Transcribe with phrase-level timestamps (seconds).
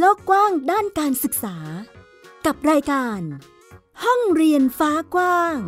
[0.00, 1.56] โลกกว้างด้านการศึกษา
[2.46, 3.20] กับรายการ
[4.04, 5.60] ห้องเรียนฟ้ากว้าง ส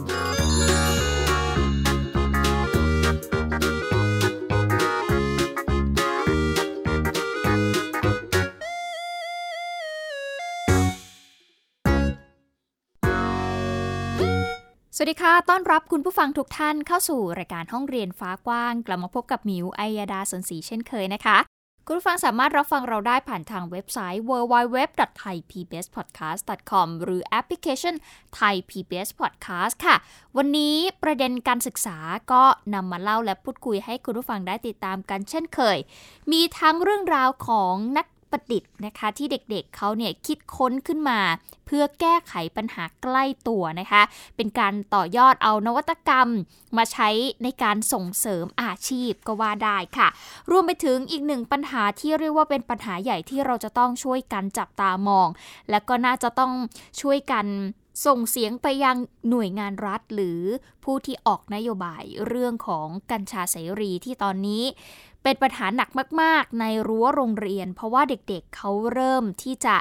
[15.01, 21.39] วัสดีค่ะ ต้อนรับคุณผู้ฟังทุกท่านเข้าสู่รายการห้องเรียนฟ้ากว้าง กลับมาพบกับมิวไอยาดาสนศรีเช่นเคยนะคะ
[21.91, 27.95] คุณผู้ฟังสามารถรับฟังเราได้ผ่านทางเว็บไซต์ www.thaipbspodcast.com หรือแอปพลิเคชัน
[28.39, 29.97] Thai PBS Podcast ค่ะ
[30.37, 31.99] วันนี้ประเด็นการศึกษา
[32.33, 32.43] ก็
[32.75, 35.79] นำมาเล่าและพูดคุยให้คุณผู้ฟังได้ติดตามกันเช่นเคย
[36.33, 41.21] มีทั้งเรื่องราวของนัก ประดิษฐ์นะคะ ที่เด็กๆเเขาเนี่ยคิดค้นขึ้นมา
[41.67, 44.03] เพื่อแก้ไขปัญหาใกล้ตัวนะคะ
[44.37, 46.29] เป็นการต่อยอดเอานวัตกรรม
[46.77, 47.09] มาใช้
[47.43, 50.09] ในการส่งเสริมอาชีพก็ว่าได้ค่ะ
[50.51, 55.29] รวมไปถึงอีกหนึ่งปัญหาที่เรียกว่าเป็นปัญหาใหญ่ที่เราจะต้องช่วยกันจับตามอง
[55.71, 56.53] และก็น่าจะต้อง
[57.01, 57.47] ช่วยกัน
[58.07, 58.97] ส่งเสียงไปยัง
[59.31, 60.41] หน่วยงานรัฐหรือ
[60.85, 64.63] ผู้ที่ออกนโยบายเรื่องของกัญชาเสรีที่ตอนนี้
[65.23, 65.89] เป็นปัญหาหนัก
[66.23, 69.77] มาก ๆ ในรั้วโรงเรียน เพราะว่าเด็กๆเเขาเริ่มที่จะ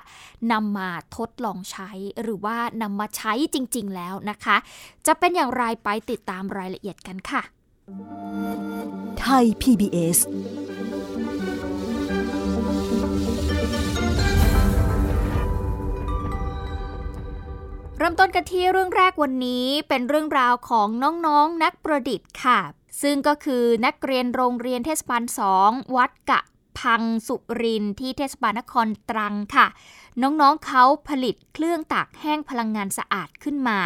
[0.51, 1.89] นำมาทดลองใช้
[2.21, 4.57] หรือว่านำมาใช้จริง ๆ แล้วนะคะ
[5.07, 7.41] จะเป็นอย่างไรไปติดตามรายละเอียดกันค่ะ
[9.19, 10.17] ไทย PBS
[17.97, 22.59] เริ่มต้นกันที่เรื่องแรกวันนี้เป็นเรื่องราวของน้องๆนนักประดิษฐ์ค่ะ
[23.01, 26.41] ซึ่งก็คือนักเรียนโรงเรียนเทศบาลสองวัดกะ
[26.79, 29.67] พังสุรินที่เทศบาลนครตรังค่ะ
[30.21, 33.79] น้องๆเขาผลิตเครื่องตากแห้งพลังงานสะอาดขึ้นมา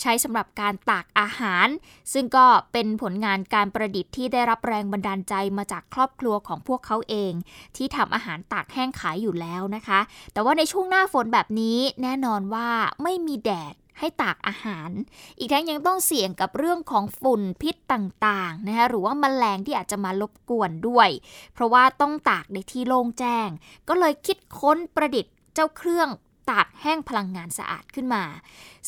[0.00, 1.68] ใช้สำหรับการตากอาหาร
[2.12, 7.32] ซึ่งก็เป็นผลงานการประดิษฐ์ที่ได้รับแรงบันดาลใจมาจากครอบครัวของพวกเขาเอง
[7.76, 10.00] ที่ทำอาหารตากแห้งขายอยู่แล้วนะคะ
[10.32, 12.68] แต่ว่าในช่วงหน้าฝนแบบนี้แน่นอนว่า
[13.02, 14.90] ไม่มีแดด ให้ตากอาหาร
[15.38, 21.08] อีกทั้งยังต้องเสี่ยงกับเรื่องของฝุ่นพิษต่างๆนะคะหรือว่ามาแมลงที่อาจจะมาลบกวนด้วย
[21.54, 23.48] เพราะว่าต้องตากในที่โล่งแจ้ง
[23.88, 26.08] ก็เลยคิดค้นประดิษฐ์เจ้าเครื่อง
[26.50, 28.24] ตากแห้งพลังงานสะอาดขึ้นมา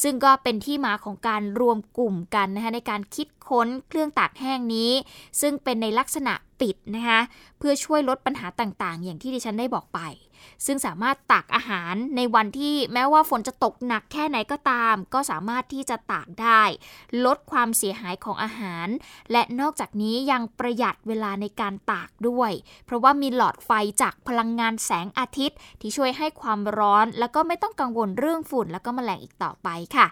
[0.02, 4.90] ซึ่งก็เป็นที่มาของการรวมกลุ่มกันนะคะในการคิดค้นเครื่องตากแห้งนี้
[5.40, 7.20] ซึ่งเป็นในลักษณะปิดนะคะ
[7.58, 10.00] เพื่อช่วยลดปัญหาต่างๆ อย่างที่ดิฉันได้บอกไป
[10.66, 16.62] ซึ่งสามารถตักอาหารในวันที่แม้ว่าฝนจะตกหนักแค่ไหนก็ตาม ก็สามารถที่จะตากได้
[17.24, 18.88] ลดความเสียหายของอาหาร
[19.32, 22.52] และนอกจากนี้ยังประหยัดเวลาในการตากด้วย
[22.86, 23.70] เพราะว่ามีหลอดไฟ
[24.02, 30.06] จากพลังงานแสงอาทิตย์ ที่ช่วยให้ความร้อน แล้วก็ไม่ต้องกังวลเรื่องฝุ่น แล้วก็แมลงอีกต่อไปค่ะ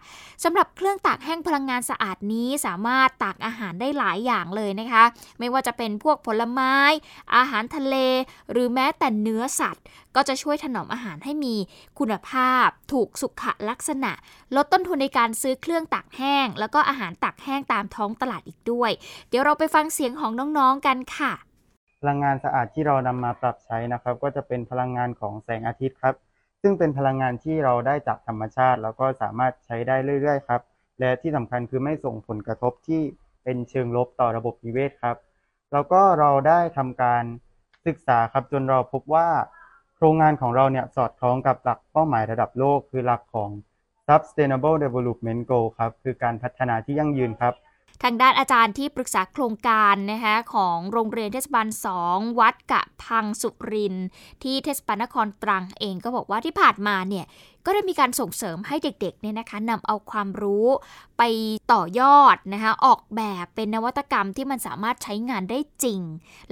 [0.45, 5.05] สำหรับเครื่องตากแห้งพลังงานสะอาดนี้สามารถตากอาหารได้หลายอย่างเลยนะคะ
[5.39, 6.75] ไม่ว่าจะเป็นพวกผลไม้
[7.37, 7.97] อาหารทะเล
[8.53, 9.85] หรือแม้แต่เนื้อสัตว์
[10.17, 11.57] ก็จะช่วยถนอมอาหารให้มี
[11.99, 14.13] คุณภาพ ถูกสุขลักษณะ
[14.57, 18.91] ลดต้นทุนในการซื้อเครื่องตักแห้ง แล้วก็อาหารตักแห้งตามท้องตลาดอีกด้วย
[19.29, 21.33] เดี๋ยวเราไปฟังเสียงของน้องๆกันค่ะ
[22.01, 26.15] พลังงานสะอาดที่เรานำมาปรับใช้นะครับ ก็จะเป็นพลังงานของแสงอาทิตย์ครับ
[26.63, 30.61] ซึ่งเป็นพลังงานที่เราได้จากธรรมชาติ แล้วก็สามารถใช้ได้เรื่อยๆครับ
[31.01, 33.03] และที่สำคัญคือไม่ส่งผลกระทบที่
[33.45, 35.17] เป็นเชิงลบต่อระบบนิเวศครับ
[35.73, 37.25] แล้วก็เราได้ทำการ
[37.87, 39.29] ศึกษาครับจนเราพบว่า
[40.01, 43.51] โครงงานของเราเนี่ยสอดคล้องกับหลักเป้าหมายระดับโลก คือหลักของ
[44.09, 47.55] Sustainable Development Goal ครับ คือการพัฒนาที่ยั่งยืนครับ
[48.03, 51.67] ทางด้านอาจารย์ที่ปรึกษาโครงการนะคะของโรงเรียนเทศบาล
[52.03, 53.95] 2 วัดกะพังสุริน
[54.43, 57.25] ที่เทศบาลนครตรังเองก็บอกว่าที่ผ่านมาเนี่ย
[57.69, 60.67] ก็ได้มีการส่งเสริมให้เด็กๆเนี่ยนะคะนำเอาความรู้
[61.19, 61.23] ไป
[61.73, 66.01] ต่อยอดนะคะออกแบบเป็นนวัตกรรมที่มันสามารถใช้งานได้จริง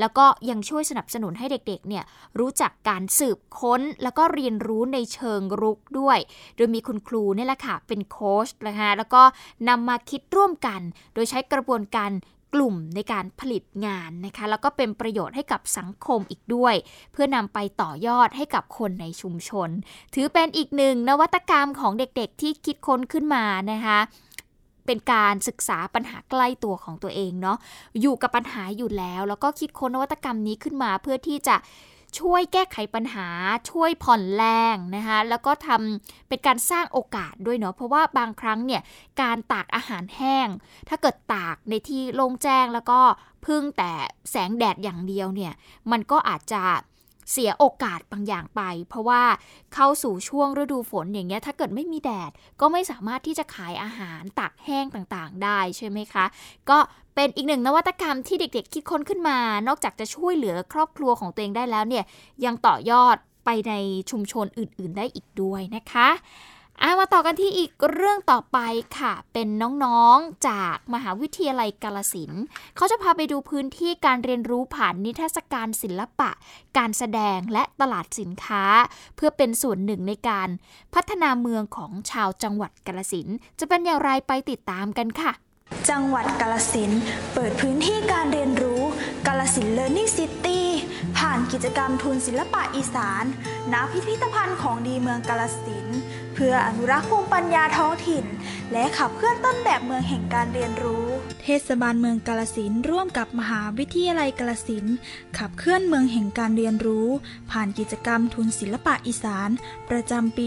[0.00, 2.04] แล้วก็ยังช่วยสนับสนุนให้เด็กๆเนี่ย
[2.38, 6.18] รู้จักการสืบค้น แล้วก็เรียนรู้ในเชิงรุกด้วย
[6.56, 9.22] โดยมีคุณครูนี่แหละค่ะเป็นโค้ชนะคะแล้วก็
[9.68, 10.80] นำมาคิดร่วมกัน
[11.14, 12.10] โดยใช้กระบวนการ
[12.54, 16.74] กลุ่มในการผลิตงานนะคะ แล้วก็เป็นประโยชน์ให้กับสังคมอีกด้วย
[17.12, 19.70] เพื่อนำไปต่อยอดให้กับคนในชุมชน
[20.14, 23.98] ถือเป็นอีกหนึ่งนวัตกรรมของเด็กๆที่คิดค้นขึ้นมานะคะ
[24.86, 27.58] เป็นการศึกษาปัญหาใกล้ตัวของตัวเองเนาะ
[28.00, 31.56] อยู่กับปัญหาอยู่แล้ว แล้วก็คิดค้นนวัตกรรมนี้ขึ้นมาเพื่อที่จะ
[32.18, 33.28] ช่วยแก้ไขปัญหา
[33.70, 38.82] ช่วยผ่อนแรงนะคะแล้วก็ทำเป็นการสร้างโอกาสด้วยเนาะเพราะว่าบางครั้งเนี่ย
[39.22, 40.48] การตากอาหารแห้ง
[40.88, 43.00] ถ้าเกิดตากในที่โล่งแจ้งแล้วก็
[43.46, 43.92] พึ่งแต่
[44.30, 45.52] แสงแดดอย่างเดียวเนี่ย
[45.90, 46.62] มันก็อาจจะ
[47.30, 49.22] เสียโอกาสบางอย่างไป เพราะว่า
[49.74, 52.30] เข้าสู่ช่วงฤดูฝนอย่างเงี้ยถ้าเกิดไม่มีแดด
[52.60, 56.24] ก็ไม่สามารถที่จะขายอาหารตักแห้งต่างๆ ได้ใช่ไหมคะ
[56.70, 56.78] ก็
[57.14, 59.38] เป็นอีกหนึ่งนวัตกรรมที่เด็กๆ คิดค้นขึ้นมา
[59.68, 62.04] นอกจากจะช่วยเหลือครอบครัวของตัวเองได้แล้วเนี่ย
[62.44, 63.72] ยังต่อยอดไปใน
[64.10, 66.08] ชุมชนอื่น ๆ ได้อีกด้วยนะคะ
[66.82, 68.58] อามาต่อกันที่อีกเรื่องต่อไป
[68.98, 69.48] ค่ะ เป็น
[69.84, 72.32] น้องๆจากมหาวิทยาลัยกาลสิน
[72.76, 76.30] เขาจะพาไปดูพื้นที่การเรียนรู้ผ่านนิทรรศการศิลปะ
[76.78, 78.64] การแสดงและตลาดสินค้า
[79.16, 80.48] เพื่อเป็นส่วนหนึ่งในการ
[80.94, 85.32] พัฒนาเมืองของชาวจังหวัดกาลสินจะเป็นอย่างไรไปติดตามกันค่ะ
[85.90, 86.90] จังหวัดกาลสิน
[87.34, 88.82] เปิดพื้นที่การเรียนรู้
[89.26, 90.66] กาลสินเลิร์นนิ่งซิตี้
[91.18, 93.24] ผ่านกิจกรรมทุนศิลปะอีสาน
[93.72, 95.86] ณพิพิธภัณฑ์ของดีเมืองกาลสิน
[96.38, 98.24] เพื่ออนุรักษ์ภูมิปัญญาท้องถิ่น
[98.72, 101.06] และขับเคลื่อนต้นแบบเมืองแห่งการเรียนรู้
[101.42, 104.84] เทศบาลเมืองกาลสินร่วมกับมหาวิทยาลัยกาลสิน
[105.38, 107.08] ขับเคลื่อนเมืองแห่งการเรียนรู้
[107.50, 109.50] ผ่านกิจกรรมทุนศิลปะอีสาน
[109.90, 110.46] ประจำปี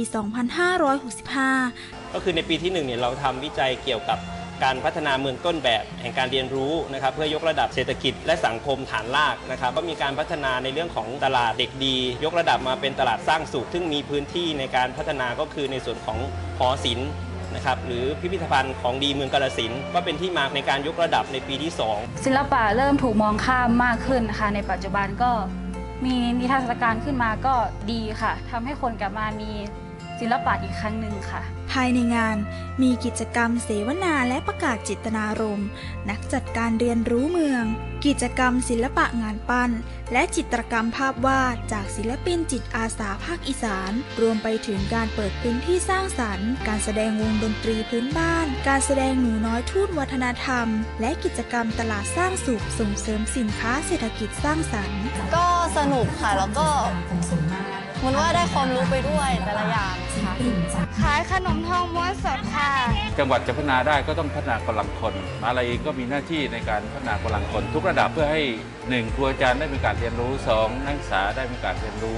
[1.27, 4.19] 2565 ก็คือในปีที่1เนี่ยเราทำวิจัยเกี่ยวกับ
[4.64, 16.18] การพัฒนาเมืองต้นแบบแห่งการเรียนรู้นะครับเพื่อยกระดับเศรษฐกิจและสังคมฐานรากนะครับก็มีการพัฒนาในเรื่องของตลาดเด็กดี ยกระดับมาเป็นตลาดสร้างสุข ซึ่งมีพื้นที่ในการพัฒนาก็คือในส่วนของ
[16.60, 17.10] หอศิลป์
[17.56, 25.32] นะครับหรือพิพิธภัณฑ์ของดีเมืองกาลสินก็เป็นที่มาในการยกระดับในปีที่ 2 ศิลปะเริ่มถูกมองข้ามมากขึ้นค่ะในปัจจุบันก็
[26.06, 27.56] มีนิทรรศการขึ้นมาก็
[27.92, 29.52] ดีค่ะทำให้คนกลับมามี
[30.19, 32.38] ศิลปะอีกครั้งหนึ่งค่ะ ภายในงาน
[32.81, 35.68] มีกิจกรรมเสวนาและประกาศจิตนารมณ์
[36.10, 37.66] นักจัดการเรียนรู้เมือง
[38.06, 39.71] กิจกรรมศิลปะงานปั้น
[40.13, 50.68] และจิตรกรรมภาพวาดจากศิลปินจิตอาสาภาคอีสาน รวมไปถึงการเปิดพื้นที่สร้างสรรค์ การแสดงวงดนตรีพื้นบ้าน การแสดงหนูน้อยทูตวัฒนธรรม
[51.01, 55.01] และกิจกรรมตลาดสร้างสุขส่งเสริมสินค้าเศรษฐกิจสร้างสรรค์
[55.36, 56.68] ก็สนุกค่ะแล้วก็
[58.04, 60.34] มันว่าได้ความรู้ไปด้วยแต่ละอย่างค่ะ
[61.01, 62.69] ขายขนมทองม้วนสดค่ะ
[63.18, 68.42] จังหวัดจะพัฒนาได้ก็ต้องพัฒนากำลังคนมหาลัยเองก็มีหน้าที่ในการพัฒนากำลังคน ทุกระดับเพื่อให้
[68.90, 72.18] หนึ่งครูอาจารย์ได้มีการเรียนรู้สองนักศึกษาได้มีการเรียนรู้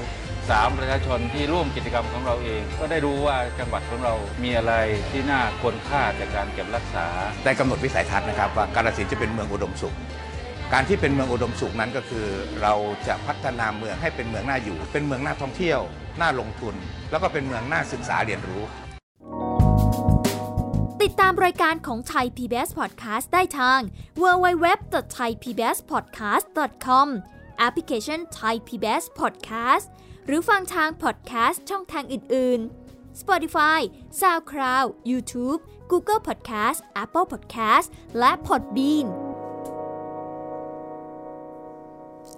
[0.50, 4.13] สามประชาชนที่ร่วมกิจกรรมของเราเอง ก็ได้รู้ว่าจังหวัดของเรา
[4.44, 4.74] มีอะไร
[5.12, 7.06] ที่น่าควรค่าจากการเก็บรักษา
[7.45, 9.95] ได้กำหนดวิสัยทัศน์นะครับว่ากาฬสินธุ์จะเป็นเมืองอุดมสุข
[10.73, 12.27] การที่เป็นเมืองอุดมสุขนั้นก็คือ
[12.62, 12.73] เรา
[13.07, 15.79] จะพัฒนาเมืองให้เป็นเมืองน่าอยู่ เป็นเมืองน่าท่องเที่ยว
[16.21, 16.75] น่าลงทุน
[17.12, 18.63] แล้วก็เป็นเมืองน่าศึกษาเรียนรู้
[21.01, 23.79] ติดตามรายการของไทย PBS Podcast ได้ทาง
[24.21, 27.07] www.thaipbspodcast.com
[27.59, 29.85] แอปพลิเคชัน Thai PBS Podcast
[30.25, 32.59] หรือฟังทาง podcast ช่องทางอื่น
[32.91, 33.79] ๆ Spotify
[34.19, 35.59] SoundCloud YouTube
[35.91, 37.88] Google Podcast Apple Podcast
[38.19, 39.07] และ Podbean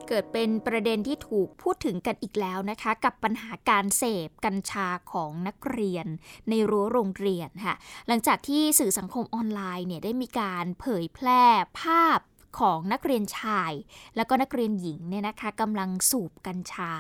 [0.08, 6.06] เกิดเป็นประเด็นที่ถูกพูดถึงกันอีกแล้วนะคะ กับปัญหาการเสพกัญชาของนักเรียน
[6.50, 7.76] ในรั้วโรงเรียนค่ะ
[8.08, 11.44] หลังจากที่สื่อสังคมออนไลน์เนี่ยได้มีการเผยแพร่
[11.82, 12.20] ภาพ
[12.60, 13.72] ของนักเรียนชาย
[14.16, 16.92] แล้วก็นักเรียนหญิงเนี่ยนะคะกำลังสูบกัญชา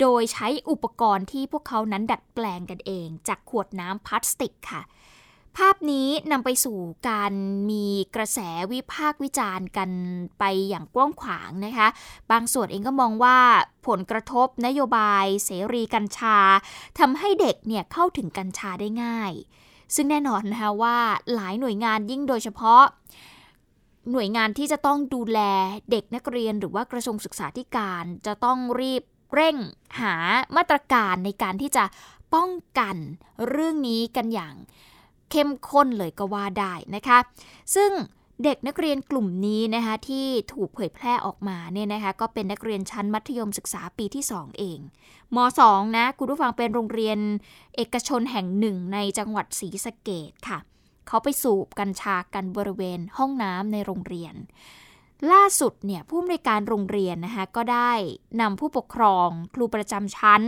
[0.00, 4.82] โดยใช้อุปกรณ์ที่พวกเขานั้นดัดแปลงกันเอง จากขวดน้ำพลาสติกค่ะ
[5.56, 6.78] ภาพนี้นำไปสู่
[7.08, 7.32] การ
[7.70, 8.38] มีกระแส
[8.72, 9.90] วิพากษ์วิจารณ์กัน
[10.38, 11.88] ไปอย่างกว้างขวางนะคะ
[12.30, 13.38] บางส่วนเองก็มองว่า
[13.86, 16.38] ผลกระทบนโยบายเสรีกัญชา
[16.98, 19.32] ทำให้เด็กเนี่ยเข้าถึงกัญชาได้ง่าย
[19.94, 20.98] ซึ่งแน่นอนนะคะว่า
[21.34, 22.82] หลายหน่วยงานยิ่งโดยเฉพาะ
[24.12, 25.40] หน่วยงานที่จะต้องดูแล
[25.90, 29.02] เด็กนักเรียนหรือว่ากระทรวงศึกษาธิการจะต้องรีบ
[29.34, 29.56] เร่ง
[30.00, 30.14] หา
[30.56, 31.84] มาตรการในการที่จะ
[32.34, 32.96] ป้องกัน
[33.48, 34.54] เรื่องนี้กันอย่าง
[35.30, 37.18] เข้มข้นเลยก็ว่าได้นะคะ
[37.74, 37.90] ซึ่ง
[38.44, 44.78] เด็กนักเรียนกลุ่มนี้นะคะที่ถูกเผยแพร่ออกมาเนี่ยนะคะก็เป็นนักเรียนชั้นมัธยมศึกษาปีที่ 2 เอง
[45.36, 47.18] ม 2 นะคุณผู้ฟังเป็นโรงเรียน
[47.76, 50.58] เอกชนแห่งหนึ่งในจังหวัดศรีสะเกดค่ะ
[51.08, 54.34] เขาไปสูบกัญชากันบริเวณห้องน้ำในโรงเรียน
[55.32, 57.92] ล่าสุดเนี่ยผู้อำนวยการโรงเรียนนะคะก็ได้
[58.40, 60.42] นำผู้ปกครองครูประจำชั้น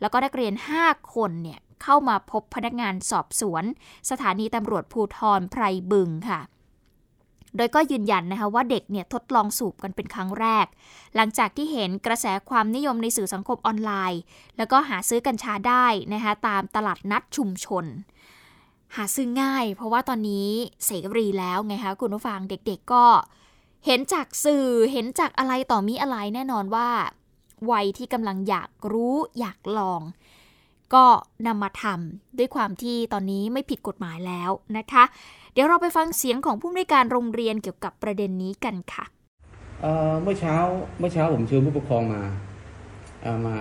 [0.00, 3.64] แล้วก็นักเรียน 5 คนเนี่ยเข้ามาพบพนักงานสอบสวน
[4.10, 6.40] สถานีตำรวจภูทรไพรบึงค่ะ
[7.56, 10.66] โดยก็ยืนยันนะคะว่าเด็กเนี่ยทดลองสูบกันเป็นครั้งแรก
[11.16, 14.20] หลังจากที่เห็นกระแสความนิยมในสื่อสังคมออนไลน์
[14.56, 17.84] แล้วก็หาซื้อกัญชาได้นะคะตามตลาดนัดชุมชน
[18.96, 20.48] หาซื้อง่าย เพราะว่าตอนนี้
[20.84, 23.04] เสรีแล้วไงคะคุณผู้ฟังเด็กๆก็
[23.86, 26.88] เห็นจากสื่อเห็นจากอะไรต่อมีอะไรแน่นอนว่า
[27.72, 30.00] วัยที่กำลังอยากรู้อยากลอง
[30.94, 31.04] ก็
[31.46, 35.04] นำมาทำด้วยความที่ตอนนี้ไม่ผิดกฎหมายแล้วนะคะ
[35.52, 39.04] เดี๋ยวเราไปฟังเสียงของผู้อำนวยการโรงเรียนเกี่ยวกับประเด็นนี้กันค่ะ
[40.22, 40.56] เมื่อเช้า
[40.98, 42.22] เมื่อเช้าผมเชิญผู้ปกครองมา
[43.46, 43.56] มา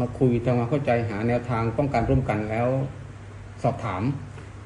[0.00, 2.68] มาคุยทำความเข้าใจหาแนวทางป้องกันร่วมกันแล้ว
[3.62, 4.02] สอบถาม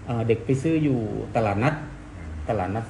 [0.06, 0.98] เอ่อเด็กไปซื้ออยู่
[1.36, 1.74] ตลาดนัด
[2.48, 2.84] ตลาดนัด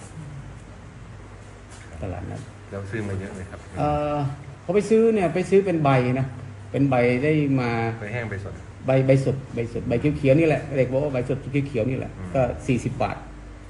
[2.03, 4.17] ตลาดนัดเราซื้อมาเยอะไหมครับเอ่อ
[4.63, 6.27] เขาไปซื้อเนี่ยไปซื้อเป็นใบนะ
[6.71, 7.71] เป็นใบได้มา
[8.01, 8.55] ใบแห้งใบสด
[8.87, 13.17] ใบใบสดใบสดใบเขียวๆนี่แหละเด็กบอกว่าใบสดเขียวๆนี่แหละก็40บาท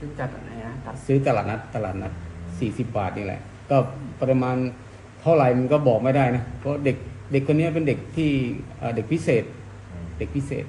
[0.00, 0.74] ซึ่งจากไหนนะ
[1.06, 2.12] ซื้อตลาดนัดตลาดนัด
[2.52, 3.40] 40บาทนี่แหละ
[3.70, 3.76] ก็
[4.20, 4.56] ประมาณ
[5.22, 6.96] เท่าไหร่มันก็บอกไม่ได้นะเพราะเด็ก
[7.32, 8.30] เด็กคนนี้เป็นเด็กที่
[8.78, 9.44] เอ่อเด็กพิเศษ
[10.18, 10.64] เด็กพิเศษ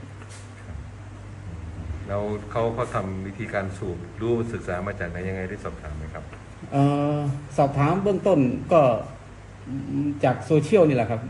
[2.08, 2.22] แล้ว
[2.52, 6.45] เขาเขาทำวิธีการสูบรู้ศึกษามาจากไหนยังไงได้สอบถามไหมครับเออ
[7.58, 8.40] สอบถามเบื้องต้น
[8.74, 8.82] ก็
[10.24, 11.22] จากโซเชียลนี่แหละครับ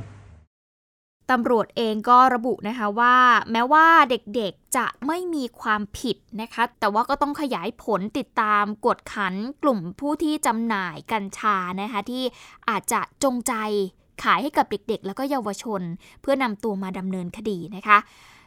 [1.32, 3.16] ตำรวจเองก็ระบุนะคะว่า
[3.52, 12.24] แม้ว่าเด็กๆจะไม่มีความผิดนะคะ แต่ว่าก็ต้องขยายผลติดตามกวดขันกลุ่มผู้ที่จำหน่ายกัญชานะคะที่
[12.70, 13.54] อาจจะจงใจ
[14.24, 15.82] ขายให้กับเด็กๆ แล้วก็เยาวชน
[16.22, 17.98] เพื่อนำตัวมาดำเนินคดีนะคะ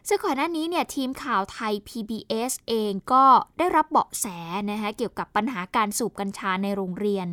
[0.08, 3.24] ซึ่งก่อนหน้านี้เนี่ยทีมข่าวไทย PBS เองก็
[3.58, 4.26] ได้รับเบาะแส
[4.70, 7.28] นะคะเกี่ยวกับปัญหาการสูบกัญชาในโรงเรียน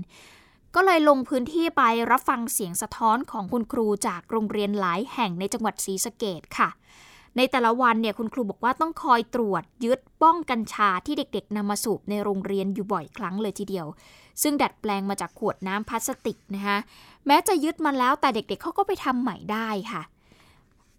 [0.76, 6.70] ก็เลยลงพื้นที่ไปรับฟังเสียงสะท้อนของคุณครูจากโรงเรียนหลายแห่งในจังหวัดศรีสะเกดค่ะ
[7.38, 13.88] ในแต่ละวันเนี่ยคุณครูบอกว่าต้องคอยตรวจยึดบ้องกัญชาที่เด็กๆนำมาสูบในโรงเรียนอยู่บ่อยครั้งเลยทีเดียว
[14.42, 16.78] ซึ่งดัดแปลงมาจากขวดน้ำพลาสติกนะคะ
[17.28, 20.02] แม้จะยึดมาแล้วแต่เด็กๆเขาก็ไปทำใหม่ได้ค่ะ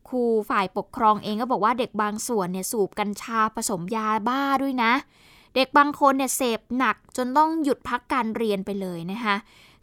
[0.09, 4.93] ครูฝ่ายปกครองเองก็บอกว่าเด็กบางส่วนเนี่ยสูบกัญชาผสมยาบ้าด้วยนะ
[5.55, 9.37] เด็กบางคนเนี่ยเสพหนักจนต้องหยุดพักการเรียนไปเลยนะคะ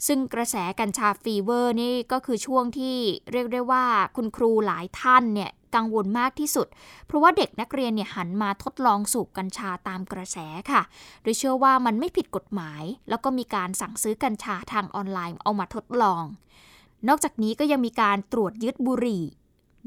[0.08, 2.98] ซึ่งกระแสกัญชา fever นี่ก็คือช่วงที่
[3.32, 6.68] เรียกได้ว่าคุณครูหลายท่านเนี่ยกังวลมากที่สุด
[7.06, 10.38] เพราะว่าเด็กนักเรียนเนี่ยหันมาทดลองสูบกัญชาตามกระแส
[10.72, 10.82] ค่ะ
[11.22, 16.24] โดยเชื่อว่ามันไม่ผิดกฎหมาย แล้วก็มีการสั่งซื้อกัญชาทางออนไลน์เอามาทดลอง
[17.08, 19.24] นอกจากนี้ก็ยังมีการตรวจยึดบุหรี่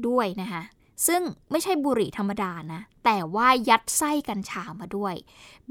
[0.07, 0.63] ด้วยนะคะ
[1.07, 5.15] ซึ่งไม่ใช่บุหรี่ธรรมดานะ แต่ว่ายัดไส้กัญชามาด้วย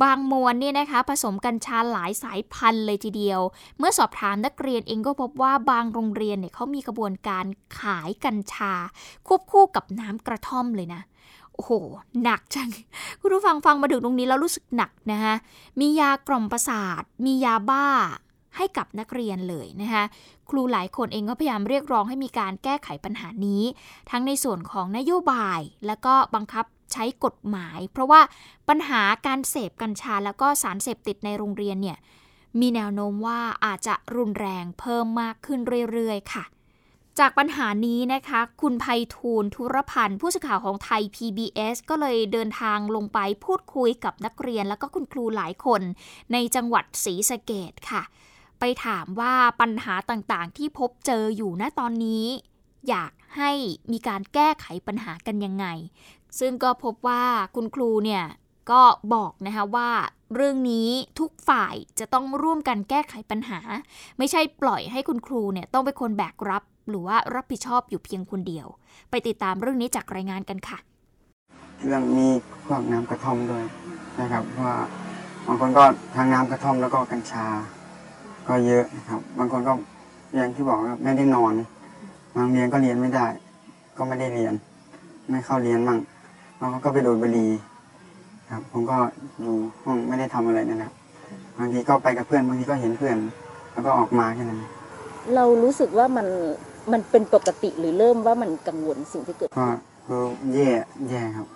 [0.02, 3.40] บางมวลเนี่ยนะคะ ผสมกัญชาหลายสายพันธุ์เลยทีเดียว
[3.78, 7.45] เมื่อสอบถามนักเรียนเองก็พบว่าบางโรงเรียนเนี่ยเขามีกระบวนการ
[7.80, 8.73] ขายกัญชา
[9.26, 11.02] ควบคู่กับน้ำกระท่อมเลยนะ
[11.54, 11.73] โอ้โห
[12.23, 12.71] หนักจัง
[13.21, 15.35] คุณผู้ฟังฟังมาถึงตรงนี้แล้วรู้สึกหนักนะคะ
[15.80, 17.87] มียากล่อมประสาท มียาบ้า
[18.56, 20.04] ให้กับนักเรียนเลยนะคะ
[20.50, 23.62] ครูหลายคนเองก็พยายามเรียกร้องให้มีการแก้ไขปัญหานี้
[24.10, 28.20] ทั้งในส่วนของนโยบาย และก็บังคับใช้กฎหมาย เพราะว่า
[28.68, 31.98] ปัญหาการเสพกัญชาแล้วก็สารเสพติดในโรงเรียนเนี่ย
[32.60, 35.60] มีแนวโน้มว่าอาจจะรุนแรงเพิ่มมากขึ้น
[35.92, 36.44] เรื่อยๆค่ะ
[37.18, 45.82] จากปัญหานี้นะคะ คุณภัยทูลธุรพันธ์ผู้สื่อข่าวของไทย PBS ก็เลยเดินทางลงไปพูดคุยกับนักเรียน แล้วก็คุณครูหลายคน
[46.32, 48.02] ในจังหวัดศรีสะเกดค่ะ
[48.87, 52.25] ถามว่าปัญหาต่างๆ ที่พบเจออยู่ณตอนนี้
[52.88, 53.50] อยากให้
[53.92, 55.66] มีการแก้ไขปัญหากันยังไง
[56.38, 58.25] ซึ่งก็พบว่าคุณครูเนี่ย
[58.70, 58.82] ก็
[59.14, 59.90] บอกนะคะว่า
[60.35, 60.88] เรื่องนี้
[61.20, 63.61] ทุกฝ่ายจะต้องร่วมกันแก้ไขปัญหา
[64.18, 68.66] ไม่ใช่ปล่อยให้คุณครูเนี่ยต้องเป็นคนแบกรับ หรือว่ารับผิดชอบอยู่เพียงคนเดียว
[69.11, 70.78] ไปติดตามเรื่องนี้จากรายงานกันค่ะ
[71.85, 72.28] เรื่องมี
[72.66, 73.64] พวกน้ำกระท่อมด้วย
[74.20, 74.75] นะครับว่า
[75.46, 75.85] บางคนก็
[76.16, 77.46] ทางน้ำกระท่อมแล้วก็กัญชา
[78.49, 79.73] ก็เยอะนะครับ บางคนก็
[80.35, 81.53] อย่างที่บอกครับไม่ได้นอน
[82.37, 83.26] บางเรียนก็เรียนไม่ได้
[83.97, 84.55] ก็ไม่ได้เรียน
[85.31, 85.99] ไม่เข้าเรียนมั่ง
[86.59, 87.50] บางคนก็ไปดูดบุหรี่
[88.50, 88.97] ครับ ผมก็
[89.41, 90.93] อยู่ห้องไม่ได้ทำอะไรนะครับ
[91.59, 93.17] บางทีก็ไปกับเพื่อนบางทีก็เห็นเพื่อน
[93.73, 94.61] แล้วก็ออกมาแค่นั้น
[95.35, 96.26] เรารู้สึกว่ามัน
[96.93, 99.67] มันเป็นปกติหรือเริ่มว่ามันกังวลสิ่งที่เกิดก็
[100.07, 100.23] คือ
[100.55, 100.71] แย่
[101.11, 101.47] แย่ครับ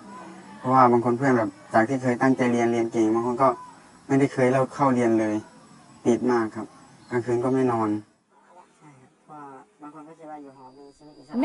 [0.59, 3.47] เพราะว่าบางคนเพื่อนแบบจากที่เคยตั้งใจเรียนเรียนเก่งบางคนก็
[4.07, 5.35] ไม่ได้เคยเล่าเข้าเรียนเลย
[6.05, 6.67] ติดมากครับ
[7.11, 7.89] กลางคืนก็ไม่นอน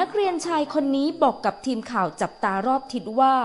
[0.01, 3.37] นักเรียนชายคนนี้บอกกับทีมข่าวจับตารอบทิศว่า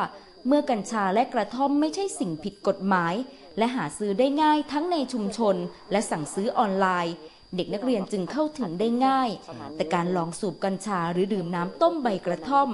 [0.47, 3.13] เมื่อกัญชาและกระท่อมไม่ใช่สิ่งผิดกฎหมาย
[3.57, 5.55] และหาซื้อได้ง่ายทั้งในชุมชน
[5.91, 7.15] และสั่งซื้อออนไลน์
[7.55, 9.29] เด็กนักเรียนจึงเข้าถึงได้ง่าย
[9.75, 12.69] แต่การลองสูบกัญชาหรือดื่มน้ำต้มใบกระท่อม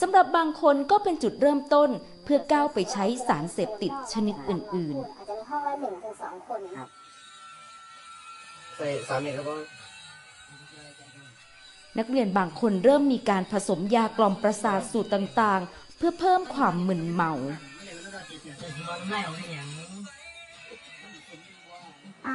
[0.00, 1.90] สำหรับบางคนก็เป็นจุดเริ่มต้น
[2.24, 5.04] เพื่อก้าวไปใช้สารเสพติดชนิดอื่น ๆ
[8.80, 9.54] ใส่สามเม็ดแล้วก็
[11.98, 17.58] นักเรียนบางคนเริ่มมีการผสมยากล่อมประสาทสูตรต่างๆ เพื่อเพิ่มความมึนเมาอะ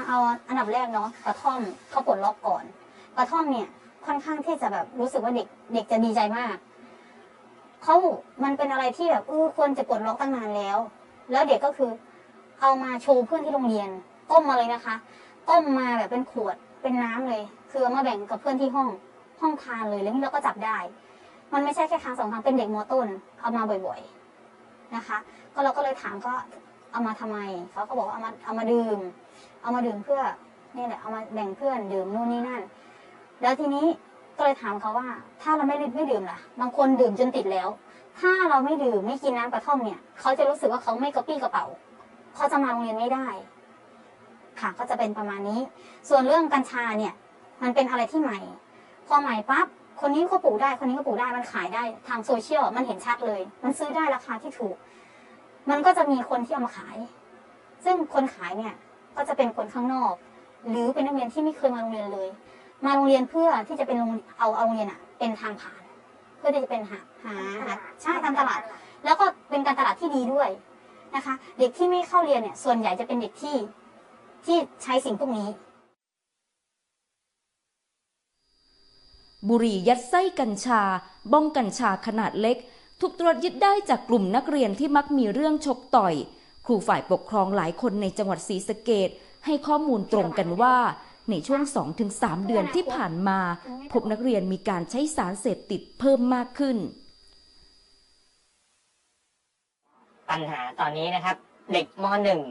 [0.08, 1.60] เอาอันดับแรกเนาะกระท่อม
[1.90, 2.64] เขาปลดล็อกก่อน
[3.18, 3.68] กระท่อมเนี่ย
[4.06, 6.56] ค่อนข้างที่จะแบบรู้สึกว่าเด็กเด็กจะดีใจมาก
[7.84, 7.96] เขา
[8.44, 10.78] มันเป็นอะไรที่แบบเออควรจะปลดล็อกตั้งนานแล้ว
[11.32, 11.92] แล้วเด็กก็คือ
[12.62, 13.90] เอามาโชว์เพื่อนที่โรงเรียน
[14.32, 14.96] ต้มมาเลยนะคะ
[15.50, 18.90] ต้มมาแบบเป็นขวดเป็นน้ำเลย คือเอามาแบ่งกับเพื่อนที่ห้อง
[19.42, 20.78] ห้องทานเลยแล้วนี่เราก็จับได้
[21.54, 23.08] มันไม่ใช่แค่ครั้งสองครั้งเป็นเด็กมอต้น
[23.42, 25.18] เอามาบ่อยๆนะคะ
[25.54, 26.34] ก็เราก็เลยถามก็
[26.92, 27.38] เอามาทำไม
[27.72, 29.00] เขาก็บอกว่าเอามาเอามาดื่ม
[29.62, 30.22] เอามาดื่มเพื่อ
[30.78, 32.62] นี่แหละเอามาแบ่งเพื่อนดื่มนู่นนี่นั่น
[33.42, 33.86] แล้วทีนี้
[34.38, 35.08] ก็เลยถามเขาว่า
[35.42, 37.68] ถ้าเราไม่ไม่ดื่มล่ะ บางคนดื่มจนติดแล้ว
[38.20, 41.66] ถ้าเราไม่ดื่มไม่กินน้ำกระท่อมเนี่ยเขาจะรู้สึกว่าเขาไม่กระปี้กระเป๋า
[42.36, 43.28] เขาจะมาโรงเรียนไม่ได้
[44.66, 45.60] ค่ะ ก็จะเป็นประมาณนี้
[46.10, 47.14] ส่วนเรื่องกัญชาเนี่ย
[47.64, 48.40] มันเป็นอะไรที่ใหม่
[49.08, 49.68] พอใหม่ปั๊บ
[50.02, 54.76] คนนี้ก็ปลูกได้ คนนี้ก็ปลูกได้ มันขายได้ทางโซเชียลมันเห็นชัดเลย มันซื้อได้ราคาที่ถูก
[55.70, 56.98] มันก็จะมีคนที่เอามาขาย
[57.86, 58.74] ซึ่งคนขายเนี่ย
[59.18, 60.14] ก็จะเป็นคนข้างนอก
[60.70, 62.30] หรือเป็นนักเรียนที่ไม่เคยมาโรงเรียนเลย
[62.86, 63.98] มาโรงเรียนเพื่อที่จะเป็น
[64.40, 65.82] เอาเอาโรงเรียนอะเป็นทางผ่าน
[66.38, 68.62] เพื่อที่จะเป็นหาหาหาใช่การตลาด
[69.06, 70.50] แล้วก็เป็นการตลาดที่ดีด้วย
[71.16, 73.56] นะคะ เด็กที่ไม่เข้าเรียนเนี่ยส่วนใหญ่จะเป็นเด็กที่
[74.46, 75.50] ที่ใช้สิ่งพวกนี้
[79.50, 80.82] บุหรี่ยัดไส้กัญชา
[81.32, 82.58] บ้องกัญชาขนาดเล็ก
[83.00, 86.16] ถูกตรวจยึดได้จากกลุ่มนักเรียนที่มักมีเรื่องชกต่อย
[86.66, 89.10] ครูฝ่ายปกครองหลายคนในจังหวัดศรีสะเกด
[89.46, 90.78] ให้ข้อมูลตรงกันว่า
[91.30, 91.62] ในช่วง
[92.06, 93.40] 2-3 เดือนที่ผ่านมา
[93.92, 96.78] พบนักเรียนมีการใช้สารเสพติดเพิ่มมากขึ้น
[100.30, 101.36] ปัญหาตอนนี้นะครับ
[101.74, 102.42] เด็กมหนึ่ง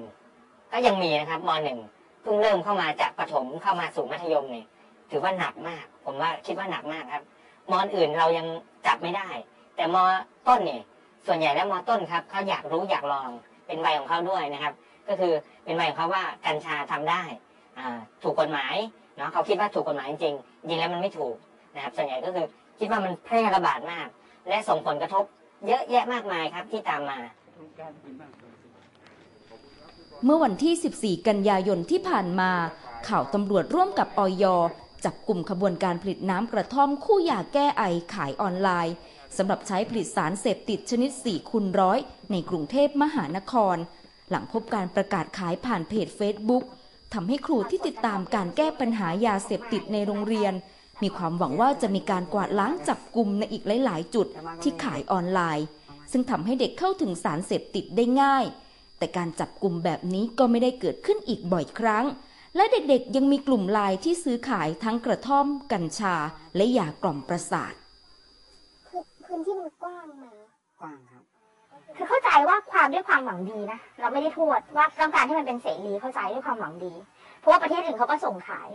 [0.77, 1.79] ก็ยังมีนะครับมหนึ่ง
[2.23, 4.67] เพิ่งเริ่มเข้ามาจากประถมเข้ามาสู่มัธยมเนี่ย
[5.11, 7.25] ถือว่าหนักมาก ผมว่าคิดว่าหนักมากครับ
[7.71, 8.47] มออื่นเรายัง
[8.87, 9.29] จับไม่ได้
[9.77, 9.97] แต่ม
[10.49, 10.83] ต้นเนี่ย
[11.27, 13.29] ส่วนใหญ่แล้วมต้นครับเขาอยากรู้อยากลอง
[13.67, 14.73] เป็นวัยของเขาด้วยนะครับ
[15.09, 15.33] ก็คือ
[15.65, 17.23] เป็นวัยของเขาว่ากัญชาทำได้
[18.23, 18.75] ถูกกฎหมาย
[19.17, 20.21] เนาะเขาคิดว่าถูกกฎหมายจริง
[20.69, 21.37] จริงแล้วมันไม่ถูก
[21.75, 22.47] นะครับ ส่วนใหญ่ก็คือ
[22.79, 24.07] คิดว่ามันแพร่ระบาดมาก
[24.49, 25.25] และส่งผลกระทบ
[25.67, 27.19] เยอะแยะมากมายครับที่ตามมา
[30.25, 32.51] เมื่อวันที่ 14 กันยายนที่ผ่านมา
[33.09, 34.45] ข่าวตำรวจร่วมกับออย
[35.05, 37.83] จับกลุ่มขบวนการผลิตน้ำกระท่อมคู่ยาแก้ไอ
[38.15, 38.95] ขายออนไลน์
[39.37, 41.99] สำหรับใช้ผลิตสารเสพติดชนิด4คูณร้อย
[42.31, 43.77] ในกรุงเทพมหานคร
[44.31, 46.65] หลังพบการประกาศขายผ่านเพจ Facebook
[47.15, 50.53] ทำให้ครูที่ติดตามการแก้ปัญหายาเสพติดในโรงเรียน
[51.03, 54.27] มีความหวังว่าจะมีการกวาดล้างจับกลุ่มในอีกหลาย ๆ จุด
[54.63, 55.67] ที่ขายออนไลน์
[56.13, 58.45] ซึ่งทำให้เด็กเข้าถึงสารเสพติดได้ง่าย
[58.99, 62.05] แต่การจับกลุ่มแบบนี้ก็ไม่ได้เกิดขึ้นอีกบ่อยครั้ง
[62.57, 66.15] และเด็กๆยังมีกลุ่มไลน์ที่ซื้อขายทั้งกระท่อม กัญชา
[66.57, 67.75] และยากล่อมประสาท
[69.27, 70.33] พื้นที่มันกว้างนะ
[70.81, 71.23] กว้างครับ
[71.97, 76.93] คือเข้าใจว่าความด้วยความหวังดีนะเราไม่ได้โทษว่าต้องการให้มันเป็นเสรีเข้าใจด้วยความหวังดี
[77.41, 78.69] เพราะว่าประเทศอื่นเขาก็ส่งขาย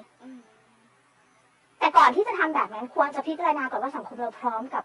[1.80, 4.84] แต่ก่อนที่จะทำแบบนั้นควรจะพิจารณาก่อนว่าสังคมเราพร้อมกับ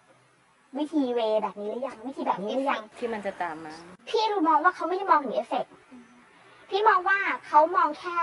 [0.79, 3.75] วิธีเวแบบนี้หรือยังวิธีแบบนี้หรือยังที่มันจะตามมา
[4.09, 5.73] พี่รู้มองว่าเขาไม่ได้มองถึงเอฟเฟกต์
[6.71, 8.19] พี่มองว่าเขามองแค่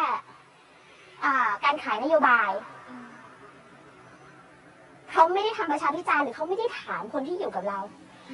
[1.24, 2.52] อ่าการขายนโยบาย
[5.12, 7.80] เขาไม่ได้ทำประชาพิจารณ์หรือเขาไม่ได้ถามคนที่อยู่กับเรา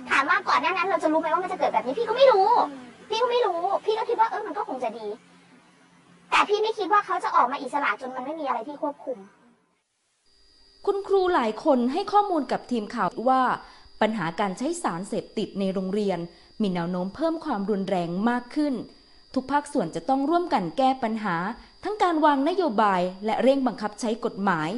[0.09, 2.49] ถามว่าก่อนหน้านั้น เราจะรู้ไหมว่ามันจะเกิดแบบนี้ พี่ก็ไม่รู้
[3.09, 5.07] พี่ก็ไม่รู้ พี่ก็คิดว่าเออมันก็คงจะดี
[6.29, 9.17] แต่พี่ไม่คิดว่าเขาจะออกมาอิสระจนมันไม่มีอะไรที่ควบคุม
[10.85, 13.41] คุณครูหลายคนให้ข้อมูลกับทีมข่าวว่า
[14.01, 16.19] ปัญหาการใช้สารเสพติดในโรงเรียน
[16.61, 18.73] มีแนวโน้มเพิ่มความรุนแรงมากขึ้น
[19.33, 21.35] ทุกภาคส่วนจะต้องร่วมกันแก้ปัญหา
[21.83, 24.69] ทั้งการวางนโยบายและเร่งบังคับใช้กฎหมาย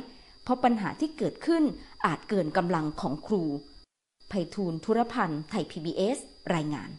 [0.44, 1.64] เพราะปัญหาที่เกิดขึ้น
[2.06, 3.44] อาจเกินกำลังของครู
[4.30, 6.18] ไพฑูรย์ธุรพันธ์ไทย PBS
[6.54, 6.90] รายงาน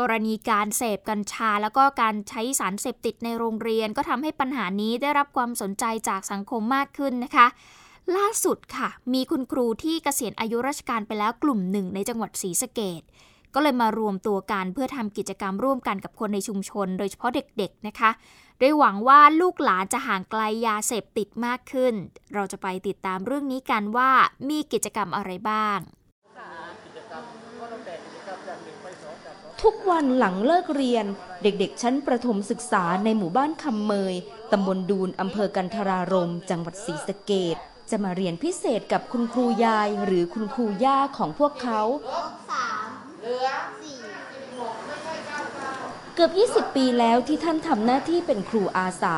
[0.00, 7.46] กรณีการเสพกัญชาแล้วก็การใช้สารเสพติดในโรงเรียน ก็ทำให้ปัญหานี้ได้รับความสนใจจากสังคมมากขึ้นนะคะ
[8.16, 13.02] ล่าสุดค่ะ มีคุณครูที่เกษียณอายุราชการไปแล้วกลุ่มหนึ่งในจังหวัดศรีสะเกด
[13.54, 18.10] ก็เลยมารวมตัวกันเพื่อทำกิจกรรมร่วมกันกับคนในชุมชน โดยเฉพาะเด็กๆนะคะ
[18.58, 21.94] โดยหวังว่าลูกหลานจะห่างไกลยาเสพติดมากขึ้น
[22.34, 24.10] เราจะไปติดตามเรื่องนี้กันว่า
[24.48, 25.78] มีกิจกรรมอะไรบ้าง
[29.62, 31.06] ทุกวันหลังเลิกเรียน
[31.42, 34.14] เด็กๆ ชั้นประถมศึกษาในหมู่บ้านคำเมย
[34.52, 37.58] ตำบลดูนอำเภอกันทรารม จังหวัดศรีสะเกด
[37.90, 41.80] จะมาเรียนพิเศษกับคุณครูยายหรือคุณครูย่าของพวกเขา
[46.14, 49.16] เกือบ 20 ปีแล้วที่ท่านทำหน้าที่เป็นครูอาสา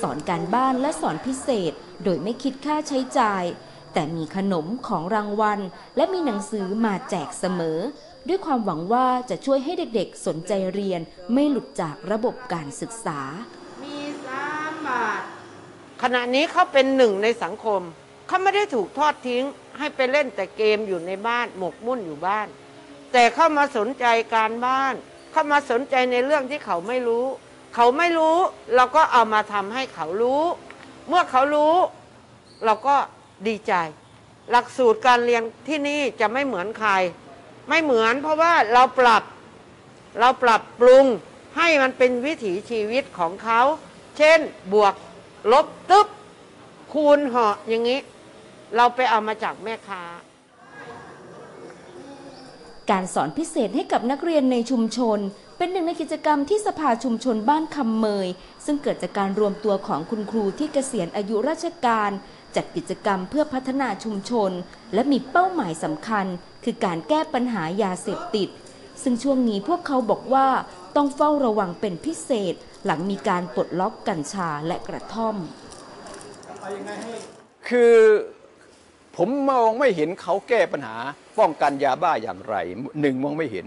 [0.00, 1.72] สอนการบ้านและสอนพิเศษ
[2.04, 3.44] โดยไม่คิดค่าใช้จ่าย
[3.92, 5.60] แต่มีขนมของรางวัล
[5.96, 7.78] และมีหนังสือมาแจกเสมอ
[8.28, 11.00] ด้วยความหวังว่าจะช่วยให้เด็กๆ สนใจเรียน
[11.32, 13.20] ไม่หลุดจากระบบการศึกษา
[13.82, 15.20] มีสามบาท
[16.02, 17.80] ขณะนี้เขาเป็นหนึ่งในสังคม
[18.32, 19.44] เขาไม่ได้ถูกทอดทิ้ง
[19.78, 22.46] ให้ไปเล่นแต่เกมอยู่ในบ้านหมกมุ่นอยู่บ้าน
[23.12, 24.94] แต่เข้ามาสนใจการบ้าน
[25.32, 27.26] เข้ามาสนใจในเรื่องที่เขาไม่รู้
[27.74, 28.36] เขาไม่รู้
[28.76, 30.42] เราก็เอามาทำให้เขารู้
[31.08, 31.74] เมื่อเขารู้
[32.64, 32.96] เราก็
[33.48, 33.72] ดีใจ
[34.50, 36.92] หลักสูตรการเรียนที่นี่จะไม่เหมือนใคร
[37.68, 39.22] ไม่เหมือนเพราะว่าเราปรับ
[40.20, 41.04] เราปรับปรุง
[41.56, 43.60] ให้มันเป็นวิถีชีวิตของเขา
[44.18, 44.38] เช่น
[44.72, 44.94] บวก
[45.52, 46.08] ลบตึ๊บ
[46.92, 48.00] คูณเหาะอย่างนี้
[48.76, 50.02] เราไปเอามาจากแม่ค้า
[52.90, 55.18] การสอนพิเศษให้กับนักเรียนในชุมชน
[55.56, 58.28] เป็นหนึ่งในกิจกรรมที่สภาชุมชนบ้านคำเมย
[58.64, 62.10] ซึ่งเกิดจากการรวมตัวของคุณครูที่เกษียณอายุราชการ
[62.56, 64.50] จัดกิจกรรมเพื่อพัฒนาชุมชน
[64.94, 66.26] และมีเป้าหมายสำคัญ
[66.64, 68.48] คือการแก้ปัญหายาเสพติด
[69.02, 70.48] ซึ่งช่วงนี้พวกเขาบอกว่า
[70.96, 72.54] ต้องเฝ้าระวังเป็นพิเศษ
[72.84, 75.36] หลังมีการปลดล็อกกัญชาและกระท่อม
[77.68, 77.96] คือ
[79.16, 80.96] ผมมองไม่เห็นเขาแก้ปัญหา
[81.38, 82.54] ป้องกันยาบ้าอย่างไร
[83.00, 83.66] หนึ่งมองไม่เห็น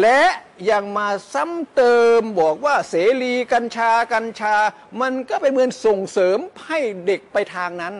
[0.00, 0.22] และ
[0.70, 4.54] ยังมาซ้ำเติมบอกว่าเสรีกัญชากัญชา
[5.00, 7.94] มันก็เป็นเหมือนส่งเสริมให้เด็กไปทางนั้น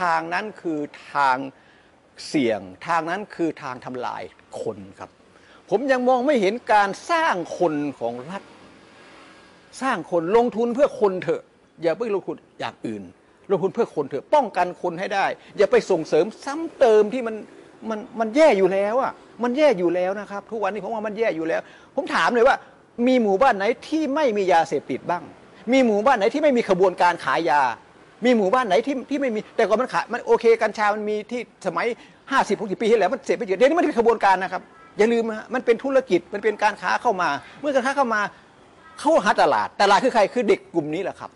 [0.00, 0.80] ทางนั้นคือ
[1.12, 1.36] ทาง
[2.26, 4.22] เสี่ยง ทางนั้นคือทางทำลาย
[4.62, 5.10] คนครับ
[5.70, 8.42] ผมยังมองไม่เห็นการสร้างคนของรัฐ
[9.82, 11.42] สร้างคนลงทุนเพื่อคนเถอะ
[11.82, 13.02] อย่าไปลงทุนอย่างอื่น
[13.50, 15.26] ลงทุนเพื่อคนเถอะป้องกันคนให้ได้
[15.58, 17.34] อย่าไปส่งเสริมซ้ำเติมที่มัน
[17.90, 21.60] มันมันแย่อยู่แล้วอะมันแย่อยู่แล้วนะครับ ทุกวันนี้ผมว่ามันแย่อยู่แล้ว
[21.96, 22.56] ผมถามเลยว่า
[23.06, 25.22] มีหมู่บ้านไหนที่ไม่มียาเสพติดบ้าง
[25.72, 27.62] มีหมู่บ้านไหนที่ไม่มีขบวนการขายยา
[28.24, 31.86] มีหมู่บ้านไหนที่ที่ไม่มีแต่ก่อนมันขายมันโอเคกัญชามันมีที่สมัย
[32.30, 34.62] 50 60ปีที่แล้วมันเสพไปเยอะเดี๋ยวนี้มันเป็นขบวนการนะครับ
[34.98, 37.28] อย่าลืมนะมันเป็นธุรกิจมันเป็นการค้าเข้ามา
[37.60, 38.20] เมื่อการค้าเข้ามา
[39.00, 41.30] เข้าหาตลาดตลาดคือใครคือเด็กกลุ่มนี้แหละครับ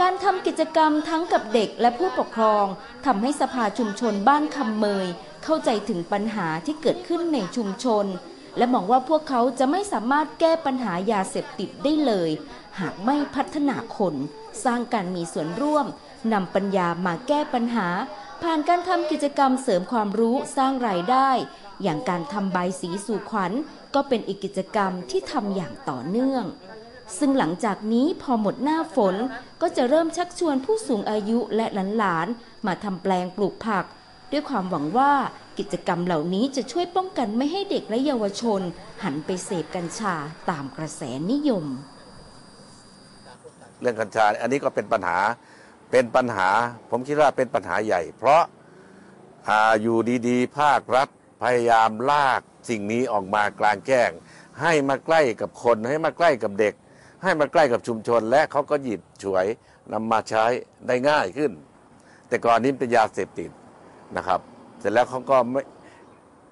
[0.00, 2.66] การทำกิจกรรมทั้งกับเด็กและผู้ปกครอง
[3.06, 5.06] ทำให้สภาชุมชนบ้านคำเมย
[5.44, 8.06] เข้าใจถึงปัญหาที่เกิดขึ้นในชุมชน
[8.56, 12.30] และมองว่าพวกเขาจะไม่สามารถแก้ปัญหายาเสพติดได้เลย
[12.80, 14.14] หากไม่พัฒนาคน
[14.64, 15.86] สร้างการมีส่วนร่วม
[16.32, 17.88] นำปัญญามาแก้ปัญหา
[18.42, 21.30] ผ่านการทำกิจกรรมเสริมความรู้สร้างรายได้
[21.82, 23.52] อย่างการทำใบสีสู่ขวัญ
[23.94, 26.44] ก็เป็นอีกกิจกรรมที่ทำอย่างต่อเนื่อง
[27.18, 29.14] ซึ่งหลังจากนี้พอหมดหน้าฝน
[29.62, 31.66] ก็จะเริ่มชักชวนผู้สูงอายุและ
[31.98, 33.84] หลานๆ มาทำแปลงปลูกผัก
[34.32, 35.12] ด้วยความหวังว่า
[35.58, 38.60] กิจกรรมเหล่านี้จะช่วยป้องกันไม่ให้เด็กและเยาวชน
[39.04, 40.14] หันไปเสพกัญชา
[40.50, 41.64] ตามกระแสนิยม
[43.80, 45.18] เรื่องกัญชาอันนี้ก็เป็นปัญหา
[45.90, 46.48] เป็นปัญหา
[46.90, 48.42] ผมคิดว่าเป็นปัญหาใหญ่ เพราะ
[49.48, 51.08] อาอยู่ดีๆ ภาครัฐ
[51.42, 54.10] พยายามลากสิ่งนี้ออกมากลางแจ้ง
[54.62, 56.74] ให้มาใกล้กับคนให้มาใกล้กับเด็ก
[57.22, 59.46] ให้มาใกล้กับชุมชน และเขาก็หยิบฉวย
[59.92, 60.44] นำมาใช้
[60.86, 61.52] ได้ง่ายขึ้น
[62.28, 63.50] แต่ก่อนนี้เป็นยาเสพติด
[64.16, 64.40] นะครับ
[64.80, 65.62] เสร็จแล้วเขาก็ไม่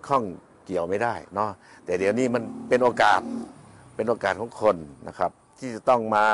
[0.09, 0.25] ข้อง
[0.65, 1.51] เกี่ยวไม่ได้เนาะ
[1.85, 3.21] แต่เดี๋ยวนี้มันเป็นโอกาส
[3.97, 4.77] เป็นโอกาสของคน
[5.09, 6.25] นะครับ ที่จะต้องมา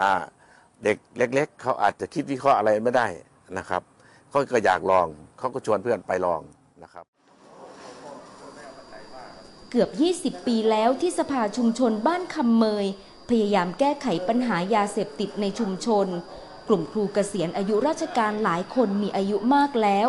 [0.00, 0.22] อ่า
[0.84, 3.06] เด็กเล็ก ๆเขาอาจจะคิดวิเคราะห์อะไรไม่ได้
[3.58, 3.82] นะครับ
[4.30, 5.06] เขาก็อยากลอง
[5.38, 6.40] เขาก็ชวนเพื่อนไปลอง
[6.82, 7.04] นะครับ
[9.70, 9.90] เกือบ
[10.40, 12.86] 20 ปีแล้วที่สภาชุมชนบ้านคำเมย
[13.28, 16.06] พยายามแก้ไขปัญหายาเสพติดในชุมชน
[16.68, 20.08] กลุ่มครูเกษียณอายุราชการหลายคนมีอายุมากแล้ว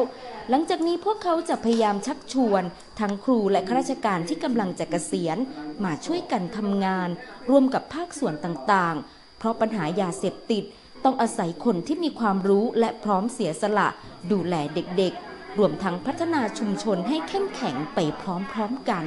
[0.49, 2.63] หลังจากนี้พวกเขาจะพยายามชักชวน
[2.99, 5.37] ทั้งครูและข้าราชการที่กำลังจะเกษียณ
[5.83, 7.09] มาช่วยกันทำงาน
[7.49, 10.63] ร่วมกับภาคส่วนต่างๆ เพราะปัญหายาเสพติด
[11.03, 13.87] ต้องอาศัยคนที่มีความรู้และพร้อมเสียสละ
[14.31, 19.05] ดูแลเด็กๆ รวมทั้งพัฒนาชุมชนให้เข้มแข็งไปพร้อมๆกัน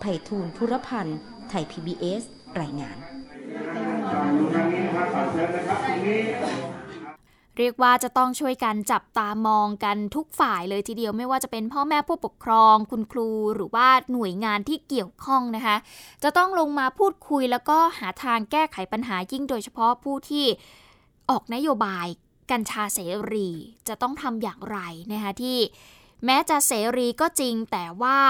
[0.00, 2.22] ไผ่ทูลธุรพันธ์ ไทย PBS
[2.60, 2.96] รายงาน
[7.58, 15.76] เรียกว่าจะต้องช่วยกันจับตามองกันทุกฝ่ายเลยทีเดียวไม่ว่าจะเป็นพ่อแม่ผู้ปกครอง คุณครูหรือว่าหน่วยงานที่เกี่ยวข้องนะคะ
[16.22, 20.46] จะต้องลงมาพูดคุยแล้วก็หาทางแก้ไขปัญหายิ่งโดยเฉพาะผู้ที่
[21.30, 22.06] ออกนโยบาย
[22.50, 22.98] กัญชาเส
[23.32, 23.48] รี
[23.88, 24.78] จะต้องทำอย่างไร
[25.12, 25.58] นะคะที่
[26.24, 28.20] แม้จะเสรีก็จริงแต่ว่า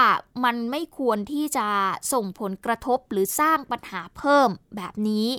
[0.43, 1.67] มันไม่ควรที่จะ
[2.13, 5.29] ส่งผลกระทบหรือสร้างปัญหาเพิ่มแบบนี้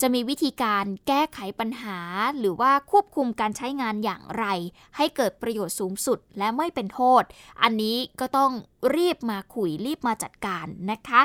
[0.00, 1.98] จะมีวิธีการแก้ไขปัญหา
[2.38, 4.44] หรือว่าควบคุมการใช้งานอย่างไร
[4.96, 7.22] ให้เกิดประโยชน์สูงสุดและไม่เป็นโทษ
[7.62, 8.52] อันนี้ก็ต้อง
[8.96, 11.22] รีบมาคุยรีบมาจัดการนะคะ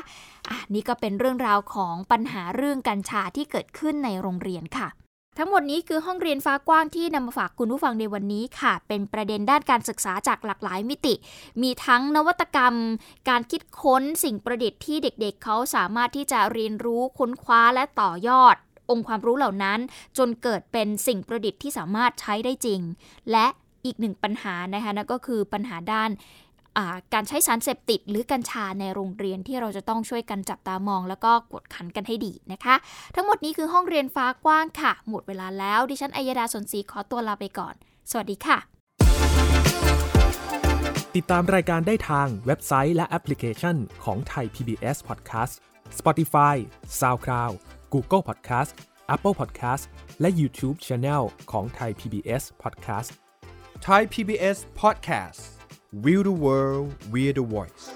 [0.49, 4.87] อะนี่ก็เป็นเรื่องราวของปัญหาเรื่องกัญชาที่เกิดขึ้นในโรงเรียนค่ะ
[5.37, 11.13] ทั้งหมดนี้คือห้องเรียนฟ้ากว้างที่นำมาฝากคุณผู้ฟังในวันนี้ค่ะ เป็นประเด็นด้านการศึกษาจากหลากหลายมิติ
[11.61, 12.75] มีทั้งนวัตกรรม
[13.29, 18.55] การคิดค้นสิ่งประดิษฐ์ที่เด็กๆเเขาสามารถที่จะเรียนรู้ค้นคว้าและต่อยอด
[18.89, 19.79] องค์ความรู้เหล่านั้น
[20.17, 22.81] จนเกิดเป็นสิ่งประดิษฐ์ที่สามารถใช้ได้จริง
[23.31, 23.45] และ
[23.85, 26.09] อีกหนึ่งปัญหานะคะนั่นก็คือปัญหาด้าน
[27.13, 32.75] การใช้สารเสพติดหรือกัญชาในโรงเรียนที่เราจะต้องช่วยกันจับตามอง แล้วก็กดขันกันให้ดีนะคะ
[33.15, 37.75] ทั้งหมดนี้คือห้องเรียนฟ้ากว้างค่ะ หมดเวลาแล้วดิฉันอัยดาสนศรีขอตัวลาไปก่อน
[38.11, 38.57] สวัสดีค่ะ
[41.15, 45.53] ติดตามรายการได้ทางเว็บไซต์และแอปพลิเคชันของไทย PBS Podcast
[45.99, 46.55] Spotify
[46.99, 47.53] SoundCloud
[47.93, 48.71] Google Podcast
[49.15, 49.83] Apple Podcast
[50.21, 53.09] และ YouTube Channel ของ Thai PBS Podcast
[53.87, 55.54] Thai PBS Podcast
[56.03, 57.89] We the World we're the Voice